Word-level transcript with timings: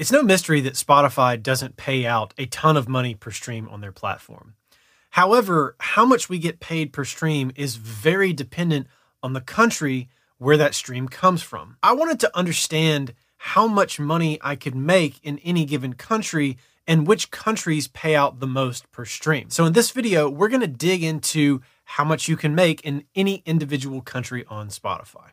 It's 0.00 0.10
no 0.10 0.22
mystery 0.22 0.62
that 0.62 0.76
Spotify 0.76 1.42
doesn't 1.42 1.76
pay 1.76 2.06
out 2.06 2.32
a 2.38 2.46
ton 2.46 2.78
of 2.78 2.88
money 2.88 3.14
per 3.14 3.30
stream 3.30 3.68
on 3.68 3.82
their 3.82 3.92
platform. 3.92 4.54
However, 5.10 5.76
how 5.78 6.06
much 6.06 6.26
we 6.26 6.38
get 6.38 6.58
paid 6.58 6.90
per 6.90 7.04
stream 7.04 7.52
is 7.54 7.76
very 7.76 8.32
dependent 8.32 8.86
on 9.22 9.34
the 9.34 9.42
country 9.42 10.08
where 10.38 10.56
that 10.56 10.74
stream 10.74 11.06
comes 11.06 11.42
from. 11.42 11.76
I 11.82 11.92
wanted 11.92 12.18
to 12.20 12.34
understand 12.34 13.12
how 13.36 13.66
much 13.66 14.00
money 14.00 14.38
I 14.40 14.56
could 14.56 14.74
make 14.74 15.22
in 15.22 15.38
any 15.40 15.66
given 15.66 15.92
country 15.92 16.56
and 16.86 17.06
which 17.06 17.30
countries 17.30 17.86
pay 17.86 18.14
out 18.14 18.40
the 18.40 18.46
most 18.46 18.90
per 18.92 19.04
stream. 19.04 19.50
So 19.50 19.66
in 19.66 19.74
this 19.74 19.90
video, 19.90 20.30
we're 20.30 20.48
going 20.48 20.62
to 20.62 20.66
dig 20.66 21.04
into 21.04 21.60
how 21.84 22.04
much 22.04 22.26
you 22.26 22.38
can 22.38 22.54
make 22.54 22.80
in 22.86 23.04
any 23.14 23.42
individual 23.44 24.00
country 24.00 24.46
on 24.48 24.68
Spotify. 24.68 25.32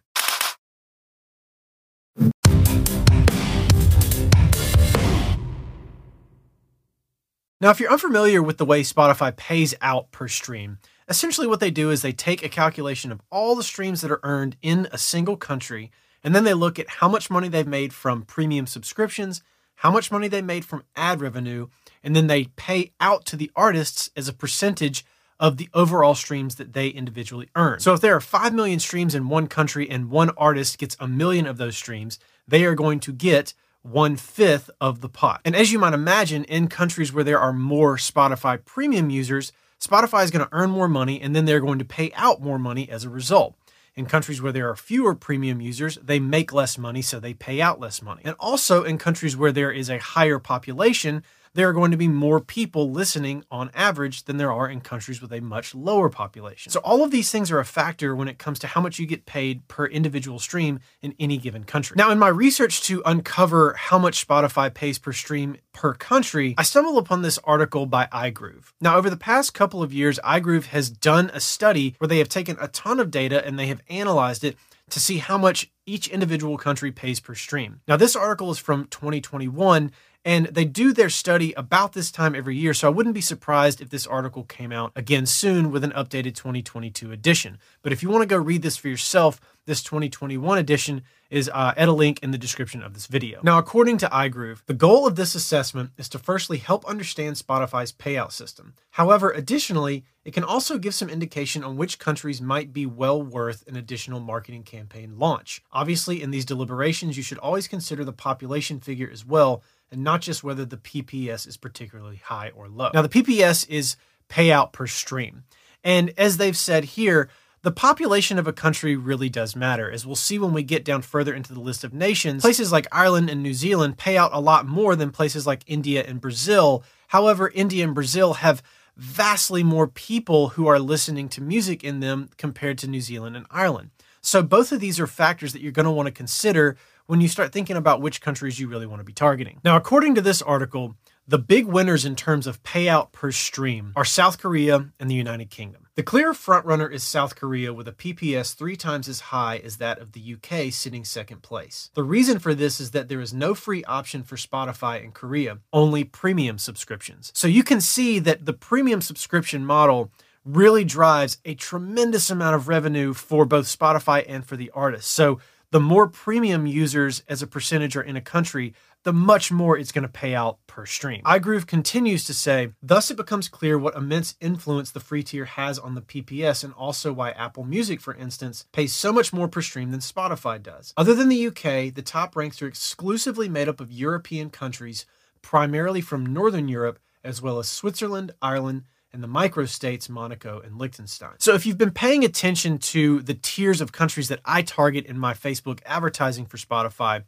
Now, 7.60 7.71
if 7.71 7.79
you're 7.79 7.92
unfamiliar 7.92 8.43
with 8.43 8.57
the 8.57 8.66
way 8.66 8.84
Spotify 8.84 9.36
pays 9.36 9.74
out 9.82 10.11
per 10.11 10.28
stream, 10.28 10.78
essentially 11.10 11.47
what 11.47 11.60
they 11.60 11.71
do 11.71 11.89
is 11.89 12.04
they 12.04 12.11
take 12.11 12.43
a 12.43 12.50
calculation 12.50 13.11
of 13.11 13.20
all 13.32 13.56
the 13.56 13.64
streams 13.64 14.02
that 14.02 14.11
are 14.11 14.20
earned 14.21 14.57
in 14.61 14.88
a 14.92 15.00
single 15.00 15.38
country, 15.38 15.92
and 16.24 16.36
then 16.36 16.43
they 16.43 16.54
look 16.54 16.78
at 16.78 16.88
how 16.88 17.07
much 17.07 17.32
money 17.32 17.47
they've 17.47 17.66
made 17.66 17.93
from 17.93 18.21
premium 18.21 18.68
subscriptions, 18.68 19.42
how 19.78 19.89
much 19.89 20.11
money 20.11 20.28
they 20.28 20.42
made 20.42 20.66
from 20.66 20.83
ad 20.96 21.20
revenue, 21.20 21.68
and 22.04 22.16
then 22.16 22.28
they 22.28 22.46
pay 22.57 22.92
out 23.00 23.25
to 23.25 23.36
the 23.36 23.50
artists 23.56 24.11
as 24.16 24.28
a 24.28 24.33
percentage 24.33 25.04
of 25.39 25.58
the 25.58 25.69
overall 25.74 26.14
streams 26.14 26.55
that 26.55 26.74
they 26.74 26.89
individually 26.89 27.50
earn. 27.55 27.80
So 27.80 27.92
if 27.94 28.02
there 28.02 28.16
are 28.16 28.21
5 28.21 28.54
million 28.54 28.80
streams 28.80 29.16
in 29.16 29.30
one 29.30 29.47
country 29.47 29.89
and 29.89 30.11
one 30.11 30.30
artist 30.38 30.78
gets 30.78 30.96
a 31.00 31.08
million 31.08 31.47
of 31.47 31.58
those 31.58 31.75
streams, 31.75 32.19
they 32.47 32.66
are 32.66 32.75
going 32.75 33.00
to 33.00 33.11
get 33.11 33.55
one 33.91 34.16
fifth 34.16 34.69
of 34.81 35.02
the 35.02 35.09
pot. 35.09 35.41
And 35.45 35.55
as 35.55 35.72
you 35.72 35.80
might 35.80 35.94
imagine, 35.94 36.44
in 36.45 36.67
countries 36.67 37.14
where 37.14 37.23
there 37.23 37.39
are 37.39 37.53
more 37.53 37.97
Spotify 37.97 38.63
premium 38.63 39.09
users, 39.09 39.52
Spotify 39.79 40.23
is 40.23 40.31
going 40.31 40.45
to 40.45 40.53
earn 40.53 40.71
more 40.71 40.88
money 40.88 41.21
and 41.21 41.35
then 41.35 41.45
they're 41.45 41.59
going 41.59 41.79
to 41.79 41.85
pay 41.85 42.11
out 42.16 42.41
more 42.41 42.59
money 42.59 42.89
as 42.89 43.03
a 43.03 43.09
result. 43.09 43.55
In 43.95 44.05
countries 44.05 44.41
where 44.41 44.52
there 44.52 44.69
are 44.69 44.75
fewer 44.75 45.16
premium 45.16 45.59
users, 45.59 45.97
they 46.03 46.19
make 46.19 46.53
less 46.53 46.77
money, 46.77 47.02
so 47.02 47.19
they 47.19 47.33
pay 47.33 47.61
out 47.61 47.79
less 47.79 48.02
money. 48.02 48.21
And 48.23 48.35
also 48.39 48.83
in 48.83 48.99
countries 48.99 49.35
where 49.35 49.52
there 49.52 49.71
is 49.71 49.89
a 49.89 49.97
higher 49.97 50.38
population, 50.38 51.23
there 51.58 51.67
are 51.67 51.73
going 51.73 51.89
to 51.89 51.97
be 51.97 52.08
more 52.08 52.39
people 52.39 52.91
listening 52.91 53.44
on 53.50 53.72
average 53.73 54.25
than 54.25 54.38
there 54.38 54.52
are 54.52 54.69
in 54.69 54.80
countries 54.80 55.23
with 55.23 55.33
a 55.33 55.41
much 55.41 55.73
lower 55.73 56.08
population. 56.08 56.72
So, 56.72 56.80
all 56.81 57.03
of 57.03 57.09
these 57.09 57.31
things 57.31 57.50
are 57.50 57.58
a 57.58 57.66
factor 57.66 58.16
when 58.16 58.27
it 58.27 58.38
comes 58.38 58.59
to 58.59 58.67
how 58.67 58.80
much 58.80 59.00
you 59.00 59.08
get 59.08 59.25
paid 59.25 59.67
per 59.67 59.88
individual 59.88 60.38
stream 60.38 60.80
in 61.02 61.16
any 61.19 61.39
given 61.39 61.63
country. 61.63 61.95
Now, 61.97 62.11
in 62.11 62.19
my 62.19 62.28
research 62.28 62.83
to 62.83 63.02
uncover 63.08 63.73
how 63.73 63.97
much 63.97 64.28
Spotify 64.28 64.72
pays 64.72 65.00
per 65.00 65.11
stream 65.13 65.58
per 65.73 65.95
country, 65.95 66.53
I 66.59 66.63
stumbled 66.63 67.00
upon 67.00 67.23
this 67.23 67.39
article 67.44 67.88
by 67.88 68.05
iGroove. 68.13 68.73
Now, 68.80 68.95
over 68.95 69.09
the 69.09 69.17
past 69.17 69.55
couple 69.55 69.81
of 69.81 69.91
years, 69.91 70.19
iGroove 70.23 70.66
has 70.66 70.91
done 70.91 71.31
a 71.33 71.39
study 71.39 71.95
where 71.97 72.08
they 72.08 72.19
have 72.19 72.30
taken 72.30 72.55
a 72.61 72.67
ton 72.67 73.00
of 73.00 73.09
data 73.09 73.44
and 73.44 73.58
they 73.58 73.66
have 73.66 73.81
analyzed 73.89 74.44
it 74.44 74.58
to 74.89 74.99
see 74.99 75.17
how 75.17 75.38
much 75.38 75.71
each 75.85 76.07
individual 76.07 76.57
country 76.57 76.91
pays 76.91 77.19
per 77.19 77.35
stream. 77.35 77.81
Now, 77.88 77.97
this 77.97 78.16
article 78.16 78.52
is 78.52 78.59
from 78.59 78.85
2021 78.88 79.91
and 80.25 80.47
they 80.47 80.66
do 80.66 80.91
their 80.91 81.09
study 81.09 81.53
about 81.53 81.94
this 81.94 82.11
time 82.11 82.35
every 82.35 82.57
year, 82.57 82.73
so 82.73 82.88
I 82.88 82.91
wouldn't 82.91 83.16
be 83.16 83.21
surprised 83.21 83.79
if 83.79 83.89
this 83.89 84.05
article 84.05 84.44
came 84.44 84.73
out 84.73 84.91
again 84.94 85.25
soon 85.25 85.71
with 85.71 85.85
an 85.85 85.91
updated 85.91 86.35
2022 86.35 87.13
edition. 87.13 87.59
But 87.81 87.94
if 87.94 88.03
you 88.03 88.09
want 88.09 88.23
to 88.23 88.27
go 88.27 88.38
read 88.38 88.61
this 88.61 88.75
for 88.75 88.89
yourself, 88.89 89.39
this 89.66 89.81
2021 89.83 90.57
edition 90.57 91.03
is 91.30 91.50
uh, 91.53 91.73
at 91.75 91.89
a 91.89 91.92
link 91.92 92.20
in 92.23 92.31
the 92.31 92.38
description 92.38 92.81
of 92.81 92.94
this 92.94 93.08
video. 93.08 93.39
Now, 93.44 93.58
according 93.58 93.97
to 94.00 94.08
iGroove, 94.08 94.66
the 94.66 94.73
goal 94.73 95.06
of 95.06 95.16
this 95.16 95.36
assessment 95.36 95.92
is 95.97 96.08
to 96.09 96.19
firstly 96.19 96.58
help 96.58 96.86
understand 96.86 97.36
Spotify's 97.36 97.92
payout 97.92 98.31
system. 98.31 98.73
However, 98.92 99.31
additionally, 99.31 100.06
it 100.23 100.34
can 100.34 100.44
also 100.44 100.78
give 100.78 100.94
some 100.94 101.09
indication 101.09 101.64
on 101.64 101.78
which 101.78 102.00
countries 102.00 102.42
might 102.42 102.74
be 102.74 102.85
well 102.85 103.22
worth 103.22 103.68
an 103.68 103.75
additional 103.75 104.19
marketing 104.19 104.63
campaign 104.63 105.18
launch. 105.18 105.62
Obviously, 105.72 106.22
in 106.22 106.31
these 106.31 106.46
deliberations, 106.46 107.18
you 107.18 107.24
should 107.24 107.38
always 107.40 107.68
consider 107.68 108.03
the 108.03 108.13
population 108.13 108.80
figure 108.80 109.09
as 109.12 109.25
well 109.25 109.63
and 109.91 110.03
not 110.03 110.22
just 110.22 110.44
whether 110.44 110.66
the 110.66 110.78
PPS 110.78 111.47
is 111.47 111.57
particularly 111.57 112.18
high 112.18 112.51
or 112.56 112.68
low. 112.68 112.91
Now, 112.94 113.01
the 113.01 113.09
PPS 113.09 113.69
is 113.69 113.96
payout 114.30 114.74
per 114.74 114.88
stream. 114.88 115.44
And 115.84 116.13
as 116.18 116.38
they've 116.38 116.57
said 116.57 116.84
here, 116.84 117.30
the 117.63 117.72
population 117.72 118.38
of 118.38 118.47
a 118.47 118.53
country 118.53 118.95
really 118.95 119.29
does 119.29 119.56
matter. 119.56 119.91
As 119.91 120.06
we'll 120.06 120.16
see 120.16 120.40
when 120.40 120.53
we 120.53 120.63
get 120.63 120.85
down 120.85 121.01
further 121.01 121.34
into 121.34 121.53
the 121.53 121.59
list 121.59 121.84
of 121.84 121.94
nations, 121.94 122.41
places 122.41 122.72
like 122.72 122.88
Ireland 122.91 123.29
and 123.29 123.41
New 123.41 123.53
Zealand 123.53 123.97
pay 123.97 124.18
out 124.18 124.31
a 124.34 124.40
lot 124.40 124.68
more 124.68 124.95
than 124.95 125.12
places 125.12 125.47
like 125.47 125.63
India 125.68 126.03
and 126.06 126.22
Brazil. 126.22 126.84
However, 127.07 127.51
India 127.53 127.84
and 127.84 127.95
Brazil 127.95 128.35
have 128.35 128.62
vastly 128.95 129.63
more 129.63 129.88
people 129.88 130.50
who 130.50 130.68
are 130.68 130.79
listening 130.79 131.29
to 131.29 131.41
music 131.41 131.84
in 131.84 132.00
them 132.00 132.29
compared 132.38 132.78
to 132.79 132.88
New 132.88 133.01
Zealand 133.01 133.35
and 133.35 133.45
Ireland. 133.51 133.91
So 134.22 134.44
both 134.44 134.72
of 134.72 134.79
these 134.79 135.00
are 135.00 135.07
factors 135.07 135.53
that 135.53 135.62
you're 135.62 135.72
going 135.72 135.85
to 135.85 135.91
want 135.91 136.07
to 136.07 136.12
consider 136.12 136.78
when 137.06 137.22
you 137.22 137.28
start 137.28 137.53
thinking 137.53 137.78
about 137.78 138.01
which 138.01 138.22
countries 138.22 138.59
you 138.59 138.68
really 138.68 138.85
want 138.85 139.00
to 139.00 139.06
be 139.06 139.13
targeting. 139.13 139.62
Now, 139.63 139.78
according 139.78 140.16
to 140.16 140.22
this 140.22 140.41
article, 140.41 140.95
the 141.28 141.39
big 141.39 141.66
winners 141.66 142.06
in 142.06 142.16
terms 142.16 142.47
of 142.47 142.62
payout 142.63 143.12
per 143.12 143.31
stream 143.31 143.94
are 143.95 144.06
South 144.06 144.39
Korea 144.39 144.89
and 145.00 145.09
the 145.09 145.16
United 145.16 145.50
Kingdom. 145.50 145.87
The 145.97 146.03
clear 146.03 146.31
frontrunner 146.34 146.94
is 146.94 147.03
South 147.03 147.35
Korea 147.35 147.74
with 147.74 147.88
a 147.88 147.91
PPS 147.91 148.53
three 148.53 148.75
times 148.75 149.09
as 149.09 149.19
high 149.19 149.58
as 149.63 149.78
that 149.78 149.97
of 149.97 150.12
the 150.12 150.35
UK, 150.35 150.72
sitting 150.72 151.03
second 151.03 151.41
place. 151.41 151.90
The 151.96 152.03
reason 152.03 152.38
for 152.38 152.53
this 152.53 152.80
is 152.80 152.91
that 152.91 153.08
there 153.08 153.19
is 153.19 153.34
no 153.34 153.56
free 153.56 153.84
option 153.85 154.22
for 154.22 154.36
Spotify 154.36 155.03
in 155.03 155.12
Korea, 155.12 155.57
only 155.74 156.03
premium 156.03 156.59
subscriptions. 156.59 157.31
So 157.34 157.47
you 157.47 157.63
can 157.63 157.81
see 157.81 158.19
that 158.19 158.46
the 158.46 158.53
premium 158.53 159.02
subscription 159.02 159.66
model 159.66 160.12
really 160.46 160.84
drives 160.84 161.40
a 161.46 161.56
tremendous 161.56 162.30
amount 162.30 162.56
of 162.56 162.68
revenue 162.68 163.16
for 163.16 163.44
both 163.46 163.66
Spotify 163.66 164.24
and 164.28 164.46
for 164.46 164.56
the 164.56 164.69
artist. 164.75 165.12
So 165.12 165.40
the 165.72 165.79
more 165.79 166.07
premium 166.07 166.66
users 166.66 167.23
as 167.28 167.41
a 167.41 167.47
percentage 167.47 167.95
are 167.97 168.01
in 168.01 168.16
a 168.16 168.22
country, 168.22 168.73
the 169.03 169.13
much 169.13 169.51
more 169.51 169.78
it's 169.78 169.91
going 169.91 170.03
to 170.03 170.07
pay 170.07 170.33
out 170.33 170.59
per 170.67 170.85
stream. 170.85 171.22
iGroove 171.23 171.67
continues 171.67 172.23
to 172.25 172.33
say, 172.33 172.69
thus 172.81 173.11
it 173.11 173.17
becomes 173.17 173.50
clear 173.50 173.77
what 173.77 173.95
immense 173.95 174.35
influence 174.39 174.91
the 174.91 175.00
free 175.00 175.23
tier 175.23 175.45
has 175.45 175.77
on 175.77 175.95
the 175.95 176.01
PPS 176.01 176.63
and 176.63 176.73
also 176.73 177.11
why 177.11 177.31
Apple 177.31 177.63
Music, 177.63 178.01
for 178.01 178.16
instance, 178.16 178.66
pays 178.72 178.94
so 178.94 179.11
much 179.11 179.33
more 179.33 179.47
per 179.47 179.61
stream 179.61 179.91
than 179.91 180.00
Spotify 180.00 180.61
does. 180.61 180.94
Other 180.95 181.13
than 181.13 181.29
the 181.29 181.47
UK, 181.47 181.94
the 181.94 182.03
top 182.03 182.35
ranks 182.35 182.61
are 182.61 182.67
exclusively 182.67 183.50
made 183.50 183.69
up 183.69 183.81
of 183.81 183.91
European 183.91 184.50
countries, 184.50 185.06
primarily 185.41 186.01
from 186.01 186.25
Northern 186.25 186.67
Europe, 186.67 187.00
as 187.23 187.41
well 187.41 187.59
as 187.59 187.67
Switzerland, 187.67 188.31
Ireland, 188.41 188.83
and 189.17 189.23
the 189.23 189.28
microstates 189.28 190.09
Monaco 190.09 190.59
and 190.59 190.78
Liechtenstein. 190.78 191.31
So 191.39 191.55
if 191.55 191.66
you've 191.66 191.78
been 191.78 191.89
paying 191.89 192.23
attention 192.23 192.78
to 192.78 193.19
the 193.23 193.33
tiers 193.33 193.81
of 193.81 193.91
countries 193.91 194.28
that 194.28 194.41
I 194.45 194.61
target 194.61 195.07
in 195.07 195.17
my 195.17 195.33
Facebook 195.33 195.79
advertising 195.88 196.45
for 196.45 196.57
Spotify, 196.57 197.23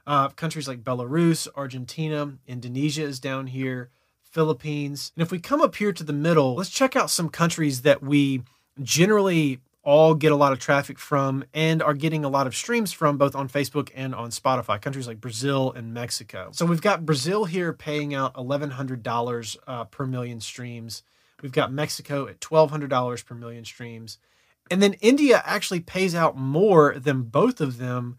Uh, 0.07 0.29
countries 0.29 0.69
like 0.69 0.85
Belarus, 0.85 1.49
Argentina, 1.57 2.35
Indonesia 2.47 3.03
is 3.03 3.21
down 3.21 3.47
here, 3.47 3.91
Philippines. 4.23 5.13
And 5.17 5.23
if 5.23 5.31
we 5.31 5.39
come 5.39 5.63
up 5.63 5.77
here 5.77 5.93
to 5.93 6.05
the 6.05 6.13
middle, 6.13 6.57
let's 6.57 6.71
check 6.71 6.97
out 6.97 7.11
some 7.11 7.29
countries 7.31 7.83
that 7.83 8.03
we 8.03 8.43
generally 8.83 9.61
all 9.85 10.15
get 10.15 10.33
a 10.33 10.37
lot 10.37 10.53
of 10.53 10.59
traffic 10.59 10.99
from 10.99 11.45
and 11.53 11.83
are 11.83 11.95
getting 11.95 12.25
a 12.25 12.29
lot 12.29 12.47
of 12.47 12.57
streams 12.57 12.93
from 12.93 13.19
both 13.19 13.37
on 13.37 13.49
Facebook 13.49 13.91
and 13.95 14.15
on 14.15 14.31
Spotify, 14.31 14.81
countries 14.81 15.07
like 15.07 15.21
Brazil 15.21 15.73
and 15.73 15.93
Mexico. 15.93 16.49
So 16.53 16.67
we've 16.67 16.81
got 16.81 17.07
Brazil 17.07 17.45
here 17.45 17.73
paying 17.73 18.15
out 18.15 18.35
$1,100 18.35 19.57
uh, 19.67 19.85
per 19.85 20.07
million 20.07 20.41
streams. 20.41 21.03
We've 21.43 21.53
got 21.53 21.73
Mexico 21.73 22.27
at 22.27 22.41
$1,200 22.41 23.25
per 23.27 23.35
million 23.35 23.65
streams. 23.65 24.19
And 24.71 24.83
then 24.83 24.95
India 24.95 25.43
actually 25.45 25.81
pays 25.81 26.15
out 26.15 26.37
more 26.37 26.99
than 26.99 27.23
both 27.23 27.61
of 27.61 27.77
them 27.77 28.17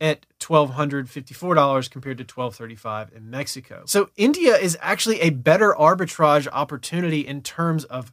at 0.00 0.26
$1,254 0.38 1.90
compared 1.90 2.18
to 2.18 2.22
1,235 2.22 3.10
in 3.14 3.28
Mexico. 3.28 3.82
So 3.86 4.10
India 4.16 4.56
is 4.56 4.78
actually 4.80 5.20
a 5.20 5.30
better 5.30 5.74
arbitrage 5.76 6.46
opportunity 6.52 7.26
in 7.26 7.42
terms 7.42 7.82
of 7.84 8.12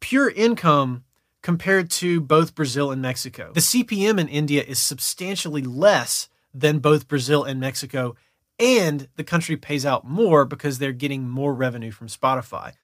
pure 0.00 0.28
income 0.28 1.04
compared 1.42 1.90
to 1.90 2.20
both 2.20 2.54
Brazil 2.54 2.90
and 2.90 3.02
Mexico. 3.02 3.50
The 3.52 3.60
CPM 3.60 4.18
in 4.18 4.28
India 4.28 4.62
is 4.62 4.78
substantially 4.78 5.62
less 5.62 6.28
than 6.54 6.78
both 6.78 7.08
Brazil 7.08 7.44
and 7.44 7.60
Mexico, 7.60 8.14
and 8.58 9.08
the 9.16 9.24
country 9.24 9.56
pays 9.56 9.84
out 9.84 10.06
more 10.06 10.44
because 10.44 10.78
they're 10.78 10.92
getting 10.92 11.28
more 11.28 11.54
revenue 11.54 11.90
from 11.90 12.08
Spotify. 12.08 12.74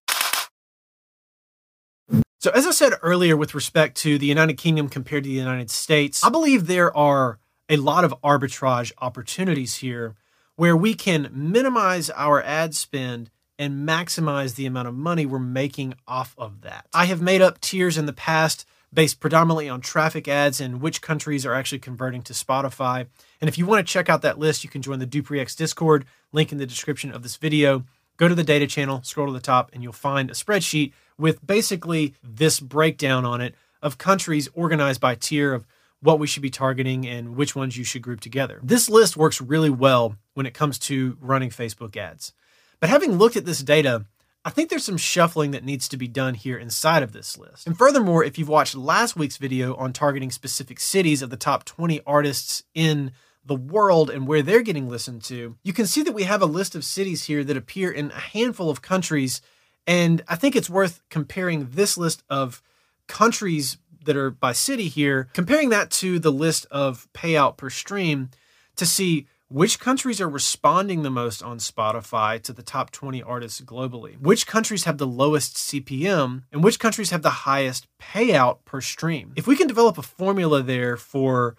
So, 2.41 2.51
as 2.53 2.67
I 2.67 2.71
said 2.71 2.93
earlier, 3.03 3.37
with 3.37 3.55
respect 3.55 3.97
to 3.99 4.17
the 4.17 4.27
United 4.27 4.55
Kingdom 4.55 4.89
compared 4.89 5.25
to 5.25 5.29
the 5.29 5.35
United 5.35 5.71
States, 5.71 6.23
I 6.23 6.31
believe 6.31 6.67
there 6.67 6.97
are 6.97 7.39
a 7.69 7.77
lot 7.77 8.05
of 8.05 8.15
arbitrage 8.23 8.93
opportunities 8.99 9.77
here 9.77 10.15
where 10.55 10.77
we 10.77 10.95
can 10.95 11.31
minimize 11.33 12.11
our 12.11 12.43
ad 12.43 12.75
spend 12.75 13.31
and 13.59 13.89
maximize 13.89 14.55
the 14.55 14.67
amount 14.67 14.89
of 14.89 14.95
money 14.95 15.27
we're 15.27 15.39
making 15.39 15.95
off 16.07 16.35
of 16.39 16.61
that. 16.63 16.87
I 16.95 17.07
have 17.07 17.21
made 17.21 17.43
up 17.43 17.61
tiers 17.61 17.99
in 17.99 18.07
the 18.07 18.13
past 18.13 18.65
based 18.93 19.21
predominantly 19.21 19.69
on 19.69 19.81
traffic 19.81 20.29
ads 20.29 20.61
and 20.61 20.81
which 20.81 21.03
countries 21.03 21.45
are 21.45 21.55
actually 21.55 21.79
converting 21.79 22.23
to 22.23 22.33
Spotify. 22.33 23.07
And 23.41 23.49
if 23.49 23.59
you 23.59 23.67
want 23.67 23.87
to 23.87 23.93
check 23.93 24.09
out 24.09 24.23
that 24.23 24.39
list, 24.39 24.65
you 24.65 24.71
can 24.71 24.83
join 24.83 24.99
the 24.99 25.07
DupreX 25.07 25.57
Discord, 25.57 26.07
link 26.33 26.53
in 26.53 26.59
the 26.59 26.67
description 26.67 27.13
of 27.13 27.23
this 27.23 27.37
video. 27.37 27.85
Go 28.17 28.29
to 28.29 28.35
the 28.35 28.45
data 28.45 28.67
channel, 28.67 29.03
scroll 29.03 29.27
to 29.27 29.33
the 29.33 29.41
top, 29.41 29.71
and 29.73 29.83
you'll 29.83 29.93
find 29.93 30.31
a 30.31 30.35
spreadsheet 30.35 30.93
with 31.19 31.47
basically 31.47 32.15
this 32.23 32.61
breakdown 32.61 33.25
on 33.25 33.41
it 33.41 33.55
of 33.83 33.99
countries 33.99 34.49
organized 34.55 35.01
by 35.01 35.15
tier 35.15 35.53
of 35.53 35.67
what 36.01 36.19
we 36.19 36.27
should 36.27 36.43
be 36.43 36.51
targeting 36.51 37.07
and 37.07 37.37
which 37.37 37.55
ones 37.55 37.77
you 37.77 37.85
should 37.85 38.03
group 38.03 38.21
together. 38.21 38.61
This 38.63 38.89
list 38.89 39.17
works 39.17 39.41
really 39.41 39.71
well 39.71 40.17
when 40.35 40.47
it 40.47 40.55
comes 40.55 40.79
to 40.81 41.17
running 41.21 41.51
Facebook 41.51 41.97
ads. 41.97 42.33
But 42.81 42.91
having 42.91 43.19
looked 43.19 43.37
at 43.37 43.45
this 43.45 43.63
data, 43.63 44.07
I 44.45 44.51
think 44.51 44.71
there's 44.71 44.85
some 44.85 44.97
shuffling 44.97 45.51
that 45.51 45.65
needs 45.65 45.89
to 45.89 45.97
be 45.97 46.09
done 46.09 46.35
here 46.35 46.57
inside 46.57 47.03
of 47.03 47.13
this 47.13 47.37
list. 47.37 47.67
And 47.67 47.77
furthermore, 47.77 48.25
if 48.25 48.39
you've 48.39 48.49
watched 48.49 48.75
last 48.75 49.17
week's 49.17 49.37
video 49.37 49.75
on 49.77 49.93
targeting 49.93 50.31
specific 50.31 50.81
cities 50.81 51.23
of 51.23 51.31
the 51.31 51.37
top 51.37 51.65
20 51.65 52.01
artists 52.07 52.63
in 52.75 53.13
the 53.45 53.57
world 53.57 54.11
and 54.11 54.27
where 54.27 54.43
they're 54.43 54.63
getting 54.63 54.89
listened 54.89 55.23
to, 55.25 55.57
you 55.63 55.73
can 55.73 55.87
see 55.87 56.03
that 56.03 56.15
we 56.15 56.23
have 56.23 56.43
a 56.43 56.47
list 56.47 56.75
of 56.75 56.85
cities 56.85 57.25
here 57.25 57.43
that 57.45 57.57
appear 57.57 57.91
in 57.91 58.11
a 58.11 58.21
handful 58.21 58.71
of 58.71 58.81
countries. 58.81 59.43
And 59.87 60.23
I 60.29 60.37
think 60.37 60.55
it's 60.55 60.71
worth 60.71 61.03
comparing 61.11 61.71
this 61.71 61.99
list 61.99 62.23
of 62.31 62.63
countries 63.07 63.79
that 64.05 64.17
are 64.17 64.31
by 64.31 64.53
city 64.53 64.89
here, 64.89 65.29
comparing 65.33 65.71
that 65.71 65.91
to 65.91 66.19
the 66.19 66.33
list 66.33 66.67
of 66.71 67.09
payout 67.13 67.57
per 67.57 67.71
stream 67.71 68.31
to 68.77 68.87
see 68.87 69.27
which 69.49 69.81
countries 69.81 70.21
are 70.21 70.29
responding 70.29 71.03
the 71.03 71.11
most 71.11 71.43
on 71.43 71.59
Spotify 71.59 72.41
to 72.43 72.53
the 72.53 72.63
top 72.63 72.91
20 72.91 73.23
artists 73.23 73.61
globally? 73.63 74.21
Which 74.21 74.47
countries 74.47 74.85
have 74.85 74.99
the 74.99 75.07
lowest 75.07 75.57
CPM? 75.57 76.43
And 76.53 76.63
which 76.63 76.79
countries 76.79 77.11
have 77.11 77.23
the 77.23 77.31
highest 77.31 77.87
payout 78.01 78.59
per 78.65 78.81
stream? 78.81 79.33
If 79.37 79.47
we 79.47 79.57
can 79.57 79.67
develop 79.67 79.97
a 79.97 80.03
formula 80.03 80.63
there 80.63 80.97
for 80.97 81.57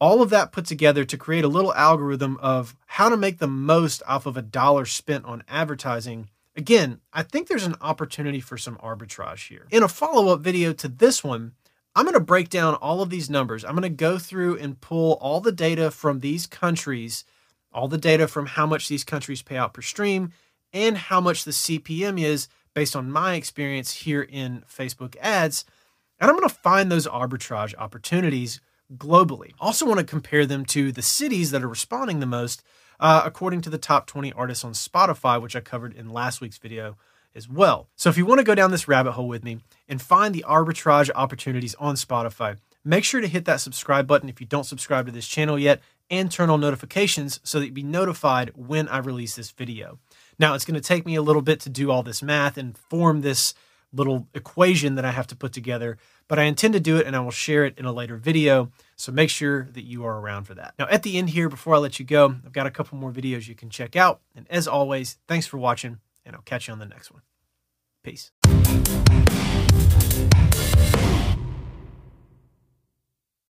all 0.00 0.22
of 0.22 0.30
that 0.30 0.50
put 0.50 0.64
together 0.64 1.04
to 1.04 1.18
create 1.18 1.44
a 1.44 1.48
little 1.48 1.74
algorithm 1.74 2.38
of 2.38 2.74
how 2.86 3.10
to 3.10 3.16
make 3.18 3.38
the 3.38 3.46
most 3.46 4.02
off 4.06 4.24
of 4.24 4.38
a 4.38 4.42
dollar 4.42 4.86
spent 4.86 5.26
on 5.26 5.44
advertising, 5.46 6.30
again, 6.56 7.00
I 7.12 7.22
think 7.22 7.48
there's 7.48 7.66
an 7.66 7.76
opportunity 7.82 8.40
for 8.40 8.56
some 8.56 8.76
arbitrage 8.78 9.48
here. 9.48 9.66
In 9.70 9.82
a 9.82 9.88
follow 9.88 10.32
up 10.32 10.40
video 10.40 10.72
to 10.72 10.88
this 10.88 11.22
one, 11.22 11.52
I'm 11.94 12.04
going 12.04 12.14
to 12.14 12.20
break 12.20 12.50
down 12.50 12.74
all 12.74 13.02
of 13.02 13.10
these 13.10 13.28
numbers. 13.28 13.64
I'm 13.64 13.72
going 13.72 13.82
to 13.82 13.88
go 13.88 14.18
through 14.18 14.58
and 14.58 14.80
pull 14.80 15.14
all 15.14 15.40
the 15.40 15.52
data 15.52 15.90
from 15.90 16.20
these 16.20 16.46
countries, 16.46 17.24
all 17.72 17.88
the 17.88 17.98
data 17.98 18.28
from 18.28 18.46
how 18.46 18.66
much 18.66 18.88
these 18.88 19.02
countries 19.02 19.42
pay 19.42 19.56
out 19.56 19.74
per 19.74 19.82
stream, 19.82 20.32
and 20.72 20.96
how 20.96 21.20
much 21.20 21.44
the 21.44 21.50
CPM 21.50 22.20
is 22.20 22.48
based 22.74 22.94
on 22.94 23.10
my 23.10 23.34
experience 23.34 23.92
here 23.92 24.22
in 24.22 24.62
Facebook 24.72 25.16
ads. 25.20 25.64
And 26.20 26.30
I'm 26.30 26.36
going 26.36 26.48
to 26.48 26.54
find 26.54 26.92
those 26.92 27.08
arbitrage 27.08 27.74
opportunities 27.76 28.60
globally. 28.96 29.52
Also, 29.58 29.86
want 29.86 29.98
to 29.98 30.04
compare 30.06 30.46
them 30.46 30.64
to 30.66 30.92
the 30.92 31.02
cities 31.02 31.50
that 31.50 31.62
are 31.62 31.68
responding 31.68 32.20
the 32.20 32.26
most, 32.26 32.62
uh, 33.00 33.22
according 33.24 33.62
to 33.62 33.70
the 33.70 33.78
top 33.78 34.06
20 34.06 34.32
artists 34.34 34.64
on 34.64 34.72
Spotify, 34.72 35.42
which 35.42 35.56
I 35.56 35.60
covered 35.60 35.94
in 35.94 36.08
last 36.08 36.40
week's 36.40 36.58
video 36.58 36.96
as 37.34 37.48
well. 37.48 37.88
So, 37.96 38.10
if 38.10 38.16
you 38.16 38.26
want 38.26 38.38
to 38.38 38.44
go 38.44 38.54
down 38.54 38.70
this 38.70 38.88
rabbit 38.88 39.12
hole 39.12 39.28
with 39.28 39.44
me 39.44 39.58
and 39.88 40.00
find 40.00 40.34
the 40.34 40.44
arbitrage 40.48 41.10
opportunities 41.14 41.74
on 41.76 41.94
Spotify, 41.94 42.58
make 42.84 43.04
sure 43.04 43.20
to 43.20 43.28
hit 43.28 43.44
that 43.44 43.60
subscribe 43.60 44.06
button 44.06 44.28
if 44.28 44.40
you 44.40 44.46
don't 44.46 44.64
subscribe 44.64 45.06
to 45.06 45.12
this 45.12 45.28
channel 45.28 45.58
yet 45.58 45.80
and 46.10 46.30
turn 46.30 46.50
on 46.50 46.60
notifications 46.60 47.40
so 47.44 47.58
that 47.58 47.66
you'll 47.66 47.74
be 47.74 47.82
notified 47.82 48.50
when 48.56 48.88
I 48.88 48.98
release 48.98 49.36
this 49.36 49.50
video. 49.50 49.98
Now, 50.38 50.54
it's 50.54 50.64
going 50.64 50.74
to 50.74 50.80
take 50.80 51.06
me 51.06 51.14
a 51.14 51.22
little 51.22 51.42
bit 51.42 51.60
to 51.60 51.70
do 51.70 51.90
all 51.90 52.02
this 52.02 52.22
math 52.22 52.58
and 52.58 52.76
form 52.76 53.20
this 53.20 53.54
little 53.92 54.28
equation 54.34 54.94
that 54.94 55.04
I 55.04 55.10
have 55.10 55.26
to 55.28 55.36
put 55.36 55.52
together, 55.52 55.98
but 56.28 56.38
I 56.38 56.44
intend 56.44 56.74
to 56.74 56.80
do 56.80 56.96
it 56.96 57.06
and 57.06 57.16
I 57.16 57.20
will 57.20 57.30
share 57.30 57.64
it 57.64 57.76
in 57.76 57.84
a 57.84 57.92
later 57.92 58.16
video. 58.16 58.70
So 58.96 59.12
make 59.12 59.30
sure 59.30 59.68
that 59.72 59.82
you 59.82 60.04
are 60.04 60.20
around 60.20 60.44
for 60.44 60.54
that. 60.54 60.74
Now, 60.78 60.86
at 60.88 61.02
the 61.02 61.18
end 61.18 61.30
here, 61.30 61.48
before 61.48 61.74
I 61.74 61.78
let 61.78 61.98
you 61.98 62.04
go, 62.04 62.36
I've 62.44 62.52
got 62.52 62.66
a 62.66 62.70
couple 62.70 62.98
more 62.98 63.12
videos 63.12 63.48
you 63.48 63.54
can 63.54 63.70
check 63.70 63.96
out. 63.96 64.20
And 64.34 64.46
as 64.50 64.68
always, 64.68 65.18
thanks 65.26 65.46
for 65.46 65.58
watching, 65.58 65.98
and 66.30 66.36
I'll 66.36 66.42
catch 66.42 66.68
you 66.68 66.72
on 66.72 66.78
the 66.78 66.86
next 66.86 67.10
one. 67.10 67.22
Peace. 68.04 68.30